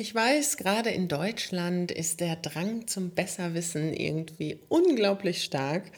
[0.00, 5.90] Ich weiß, gerade in Deutschland ist der Drang zum Besserwissen irgendwie unglaublich stark.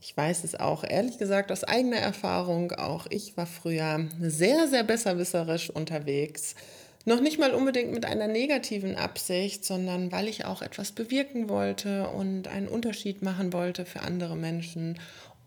[0.00, 2.72] Ich weiß es auch ehrlich gesagt aus eigener Erfahrung.
[2.72, 6.54] Auch ich war früher sehr, sehr besserwisserisch unterwegs.
[7.04, 12.08] Noch nicht mal unbedingt mit einer negativen Absicht, sondern weil ich auch etwas bewirken wollte
[12.08, 14.98] und einen Unterschied machen wollte für andere Menschen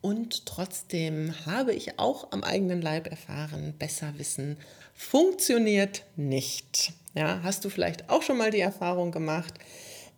[0.02, 4.58] und trotzdem habe ich auch am eigenen Leib erfahren, besser wissen
[4.98, 6.92] funktioniert nicht.
[7.18, 9.56] Ja, hast du vielleicht auch schon mal die Erfahrung gemacht?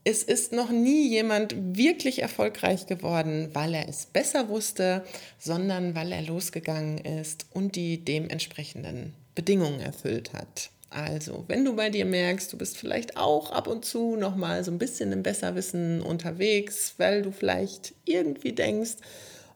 [0.04, 5.06] Es ist noch nie jemand wirklich erfolgreich geworden, weil er es besser wusste,
[5.38, 10.72] sondern weil er losgegangen ist und die dementsprechenden Bedingungen erfüllt hat.
[10.90, 14.66] Also, wenn du bei dir merkst, du bist vielleicht auch ab und zu noch mal
[14.66, 18.98] so ein bisschen im Besserwissen unterwegs, weil du vielleicht irgendwie denkst,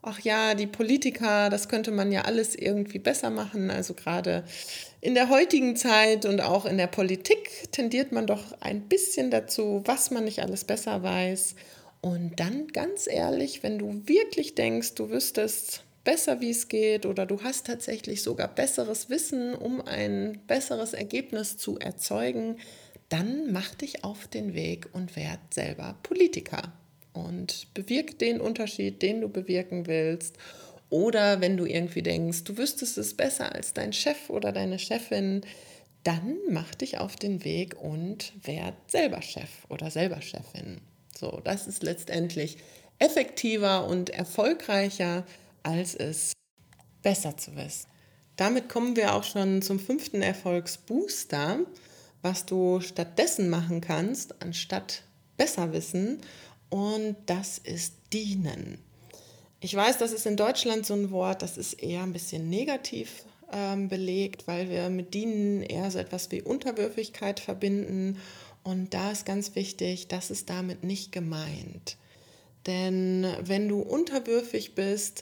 [0.03, 3.71] ach ja, die Politiker, das könnte man ja alles irgendwie besser machen.
[3.71, 4.43] Also gerade
[5.01, 9.81] in der heutigen Zeit und auch in der Politik tendiert man doch ein bisschen dazu,
[9.85, 11.55] was man nicht alles besser weiß.
[12.01, 17.25] Und dann ganz ehrlich, wenn du wirklich denkst, du wüsstest besser, wie es geht oder
[17.25, 22.57] du hast tatsächlich sogar besseres Wissen, um ein besseres Ergebnis zu erzeugen,
[23.07, 26.73] dann mach dich auf den Weg und werd selber Politiker
[27.13, 30.37] und bewirk den Unterschied, den du bewirken willst.
[30.89, 35.41] Oder wenn du irgendwie denkst, du wüsstest es besser als dein Chef oder deine Chefin,
[36.03, 40.81] dann mach dich auf den Weg und werd selber Chef oder selber Chefin.
[41.17, 42.57] So, das ist letztendlich
[42.99, 45.25] effektiver und erfolgreicher,
[45.63, 46.33] als es
[47.01, 47.87] besser zu wissen.
[48.35, 51.59] Damit kommen wir auch schon zum fünften Erfolgsbooster,
[52.21, 55.03] was du stattdessen machen kannst, anstatt
[55.37, 56.19] besser wissen
[56.73, 58.79] und das ist dienen.
[59.59, 63.25] Ich weiß, das ist in Deutschland so ein Wort, das ist eher ein bisschen negativ
[63.51, 68.17] ähm, belegt, weil wir mit dienen eher so etwas wie Unterwürfigkeit verbinden.
[68.63, 71.97] Und da ist ganz wichtig, das ist damit nicht gemeint.
[72.65, 75.21] Denn wenn du unterwürfig bist,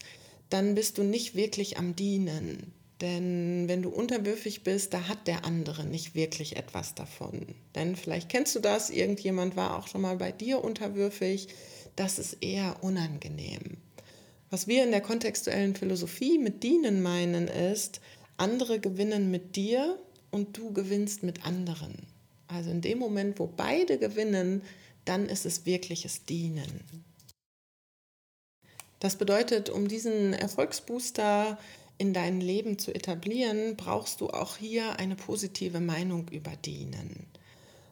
[0.50, 2.72] dann bist du nicht wirklich am Dienen.
[3.02, 7.48] Denn wenn du unterwürfig bist, da hat der andere nicht wirklich etwas davon.
[7.74, 11.48] Denn vielleicht kennst du das, irgendjemand war auch schon mal bei dir unterwürfig.
[11.96, 13.78] Das ist eher unangenehm.
[14.52, 18.02] Was wir in der kontextuellen Philosophie mit dienen meinen, ist,
[18.38, 19.98] andere gewinnen mit dir
[20.30, 22.06] und du gewinnst mit anderen.
[22.48, 24.62] Also in dem Moment, wo beide gewinnen,
[25.06, 27.04] dann ist es wirkliches Dienen.
[29.00, 31.58] Das bedeutet, um diesen Erfolgsbooster
[32.02, 37.28] in dein Leben zu etablieren, brauchst du auch hier eine positive Meinung über Dienen.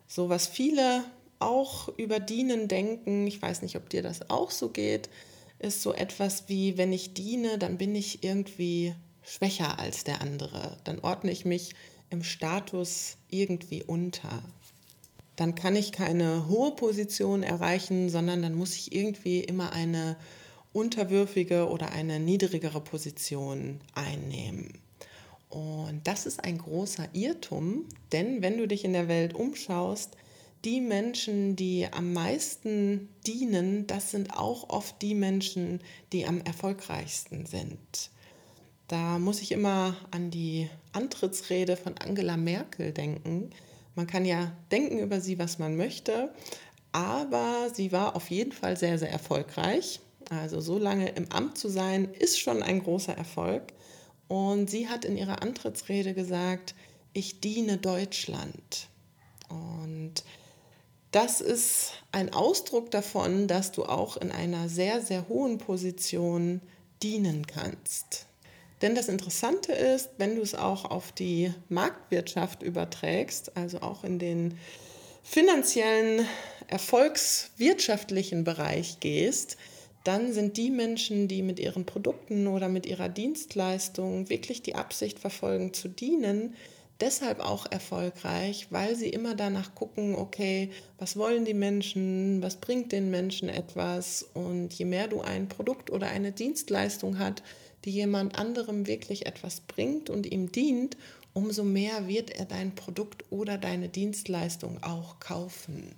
[0.07, 1.03] So was viele
[1.37, 5.11] auch über Dienen denken, ich weiß nicht, ob dir das auch so geht,
[5.59, 10.77] ist so etwas wie, wenn ich diene, dann bin ich irgendwie schwächer als der andere.
[10.85, 11.75] Dann ordne ich mich
[12.09, 14.41] im Status irgendwie unter.
[15.35, 20.17] Dann kann ich keine hohe Position erreichen, sondern dann muss ich irgendwie immer eine
[20.73, 24.79] unterwürfige oder eine niedrigere Position einnehmen.
[25.49, 30.15] Und das ist ein großer Irrtum, denn wenn du dich in der Welt umschaust,
[30.65, 35.79] die Menschen, die am meisten dienen, das sind auch oft die Menschen,
[36.11, 38.11] die am erfolgreichsten sind.
[38.87, 43.51] Da muss ich immer an die Antrittsrede von Angela Merkel denken.
[43.95, 46.33] Man kann ja denken über sie, was man möchte,
[46.91, 50.01] aber sie war auf jeden Fall sehr, sehr erfolgreich.
[50.29, 53.73] Also so lange im Amt zu sein, ist schon ein großer Erfolg.
[54.27, 56.75] Und sie hat in ihrer Antrittsrede gesagt,
[57.13, 58.87] ich diene Deutschland.
[59.49, 60.23] Und
[61.11, 66.61] das ist ein Ausdruck davon, dass du auch in einer sehr, sehr hohen Position
[67.01, 68.27] dienen kannst.
[68.83, 74.19] Denn das Interessante ist, wenn du es auch auf die Marktwirtschaft überträgst, also auch in
[74.19, 74.57] den
[75.23, 76.25] finanziellen,
[76.67, 79.57] erfolgswirtschaftlichen Bereich gehst,
[80.03, 85.19] dann sind die Menschen, die mit ihren Produkten oder mit ihrer Dienstleistung wirklich die Absicht
[85.19, 86.55] verfolgen zu dienen,
[86.99, 92.91] deshalb auch erfolgreich, weil sie immer danach gucken, okay, was wollen die Menschen, was bringt
[92.91, 97.43] den Menschen etwas und je mehr du ein Produkt oder eine Dienstleistung hast,
[97.85, 100.97] die jemand anderem wirklich etwas bringt und ihm dient,
[101.33, 105.95] umso mehr wird er dein Produkt oder deine Dienstleistung auch kaufen.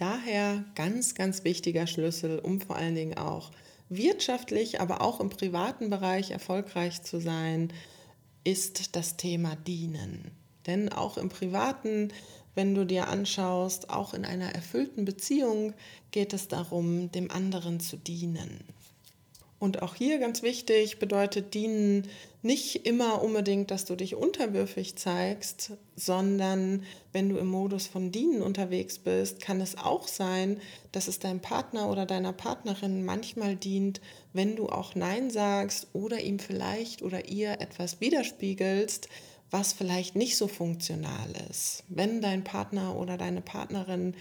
[0.00, 3.50] Daher ganz, ganz wichtiger Schlüssel, um vor allen Dingen auch
[3.90, 7.70] wirtschaftlich, aber auch im privaten Bereich erfolgreich zu sein,
[8.42, 10.30] ist das Thema Dienen.
[10.66, 12.14] Denn auch im privaten,
[12.54, 15.74] wenn du dir anschaust, auch in einer erfüllten Beziehung
[16.12, 18.64] geht es darum, dem anderen zu dienen.
[19.60, 22.08] Und auch hier ganz wichtig bedeutet dienen
[22.40, 28.40] nicht immer unbedingt, dass du dich unterwürfig zeigst, sondern wenn du im Modus von dienen
[28.40, 30.58] unterwegs bist, kann es auch sein,
[30.92, 34.00] dass es deinem Partner oder deiner Partnerin manchmal dient,
[34.32, 39.10] wenn du auch Nein sagst oder ihm vielleicht oder ihr etwas widerspiegelst,
[39.50, 41.84] was vielleicht nicht so funktional ist.
[41.88, 44.14] Wenn dein Partner oder deine Partnerin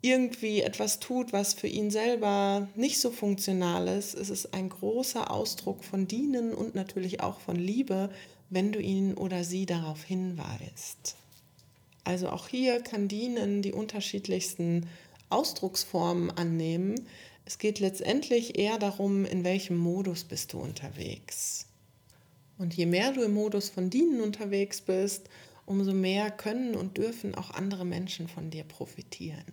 [0.00, 5.30] irgendwie etwas tut, was für ihn selber nicht so funktional ist, ist es ein großer
[5.30, 8.10] Ausdruck von Dienen und natürlich auch von Liebe,
[8.50, 11.16] wenn du ihn oder sie darauf hinweist.
[12.04, 14.86] Also auch hier kann Dienen die unterschiedlichsten
[15.30, 17.06] Ausdrucksformen annehmen.
[17.44, 21.66] Es geht letztendlich eher darum, in welchem Modus bist du unterwegs.
[22.56, 25.28] Und je mehr du im Modus von Dienen unterwegs bist,
[25.66, 29.44] umso mehr können und dürfen auch andere Menschen von dir profitieren.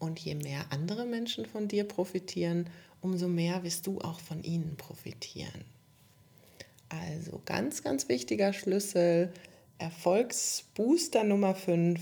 [0.00, 2.68] Und je mehr andere Menschen von dir profitieren,
[3.00, 5.64] umso mehr wirst du auch von ihnen profitieren.
[6.88, 9.32] Also ganz, ganz wichtiger Schlüssel,
[9.78, 12.00] Erfolgsbooster Nummer 5,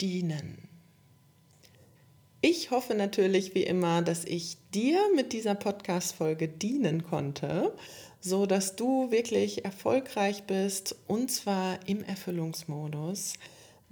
[0.00, 0.68] dienen.
[2.42, 7.74] Ich hoffe natürlich wie immer, dass ich dir mit dieser Podcast-Folge dienen konnte,
[8.20, 13.34] so dass du wirklich erfolgreich bist und zwar im Erfüllungsmodus.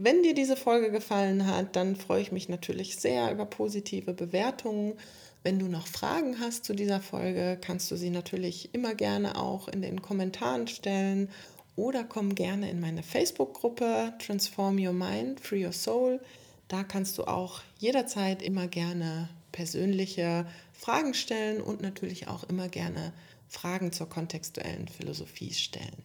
[0.00, 4.94] Wenn dir diese Folge gefallen hat, dann freue ich mich natürlich sehr über positive Bewertungen.
[5.42, 9.66] Wenn du noch Fragen hast zu dieser Folge, kannst du sie natürlich immer gerne auch
[9.66, 11.28] in den Kommentaren stellen
[11.74, 16.20] oder komm gerne in meine Facebook-Gruppe Transform Your Mind, Free Your Soul.
[16.68, 23.12] Da kannst du auch jederzeit immer gerne persönliche Fragen stellen und natürlich auch immer gerne
[23.48, 26.04] Fragen zur kontextuellen Philosophie stellen.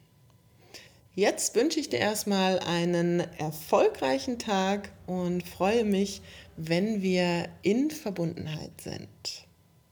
[1.16, 6.24] Jetzt wünsche ich dir erstmal einen erfolgreichen Tag und freue mich,
[6.58, 9.46] wenn wir in Verbundenheit sind.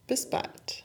[0.07, 0.83] Bis bald.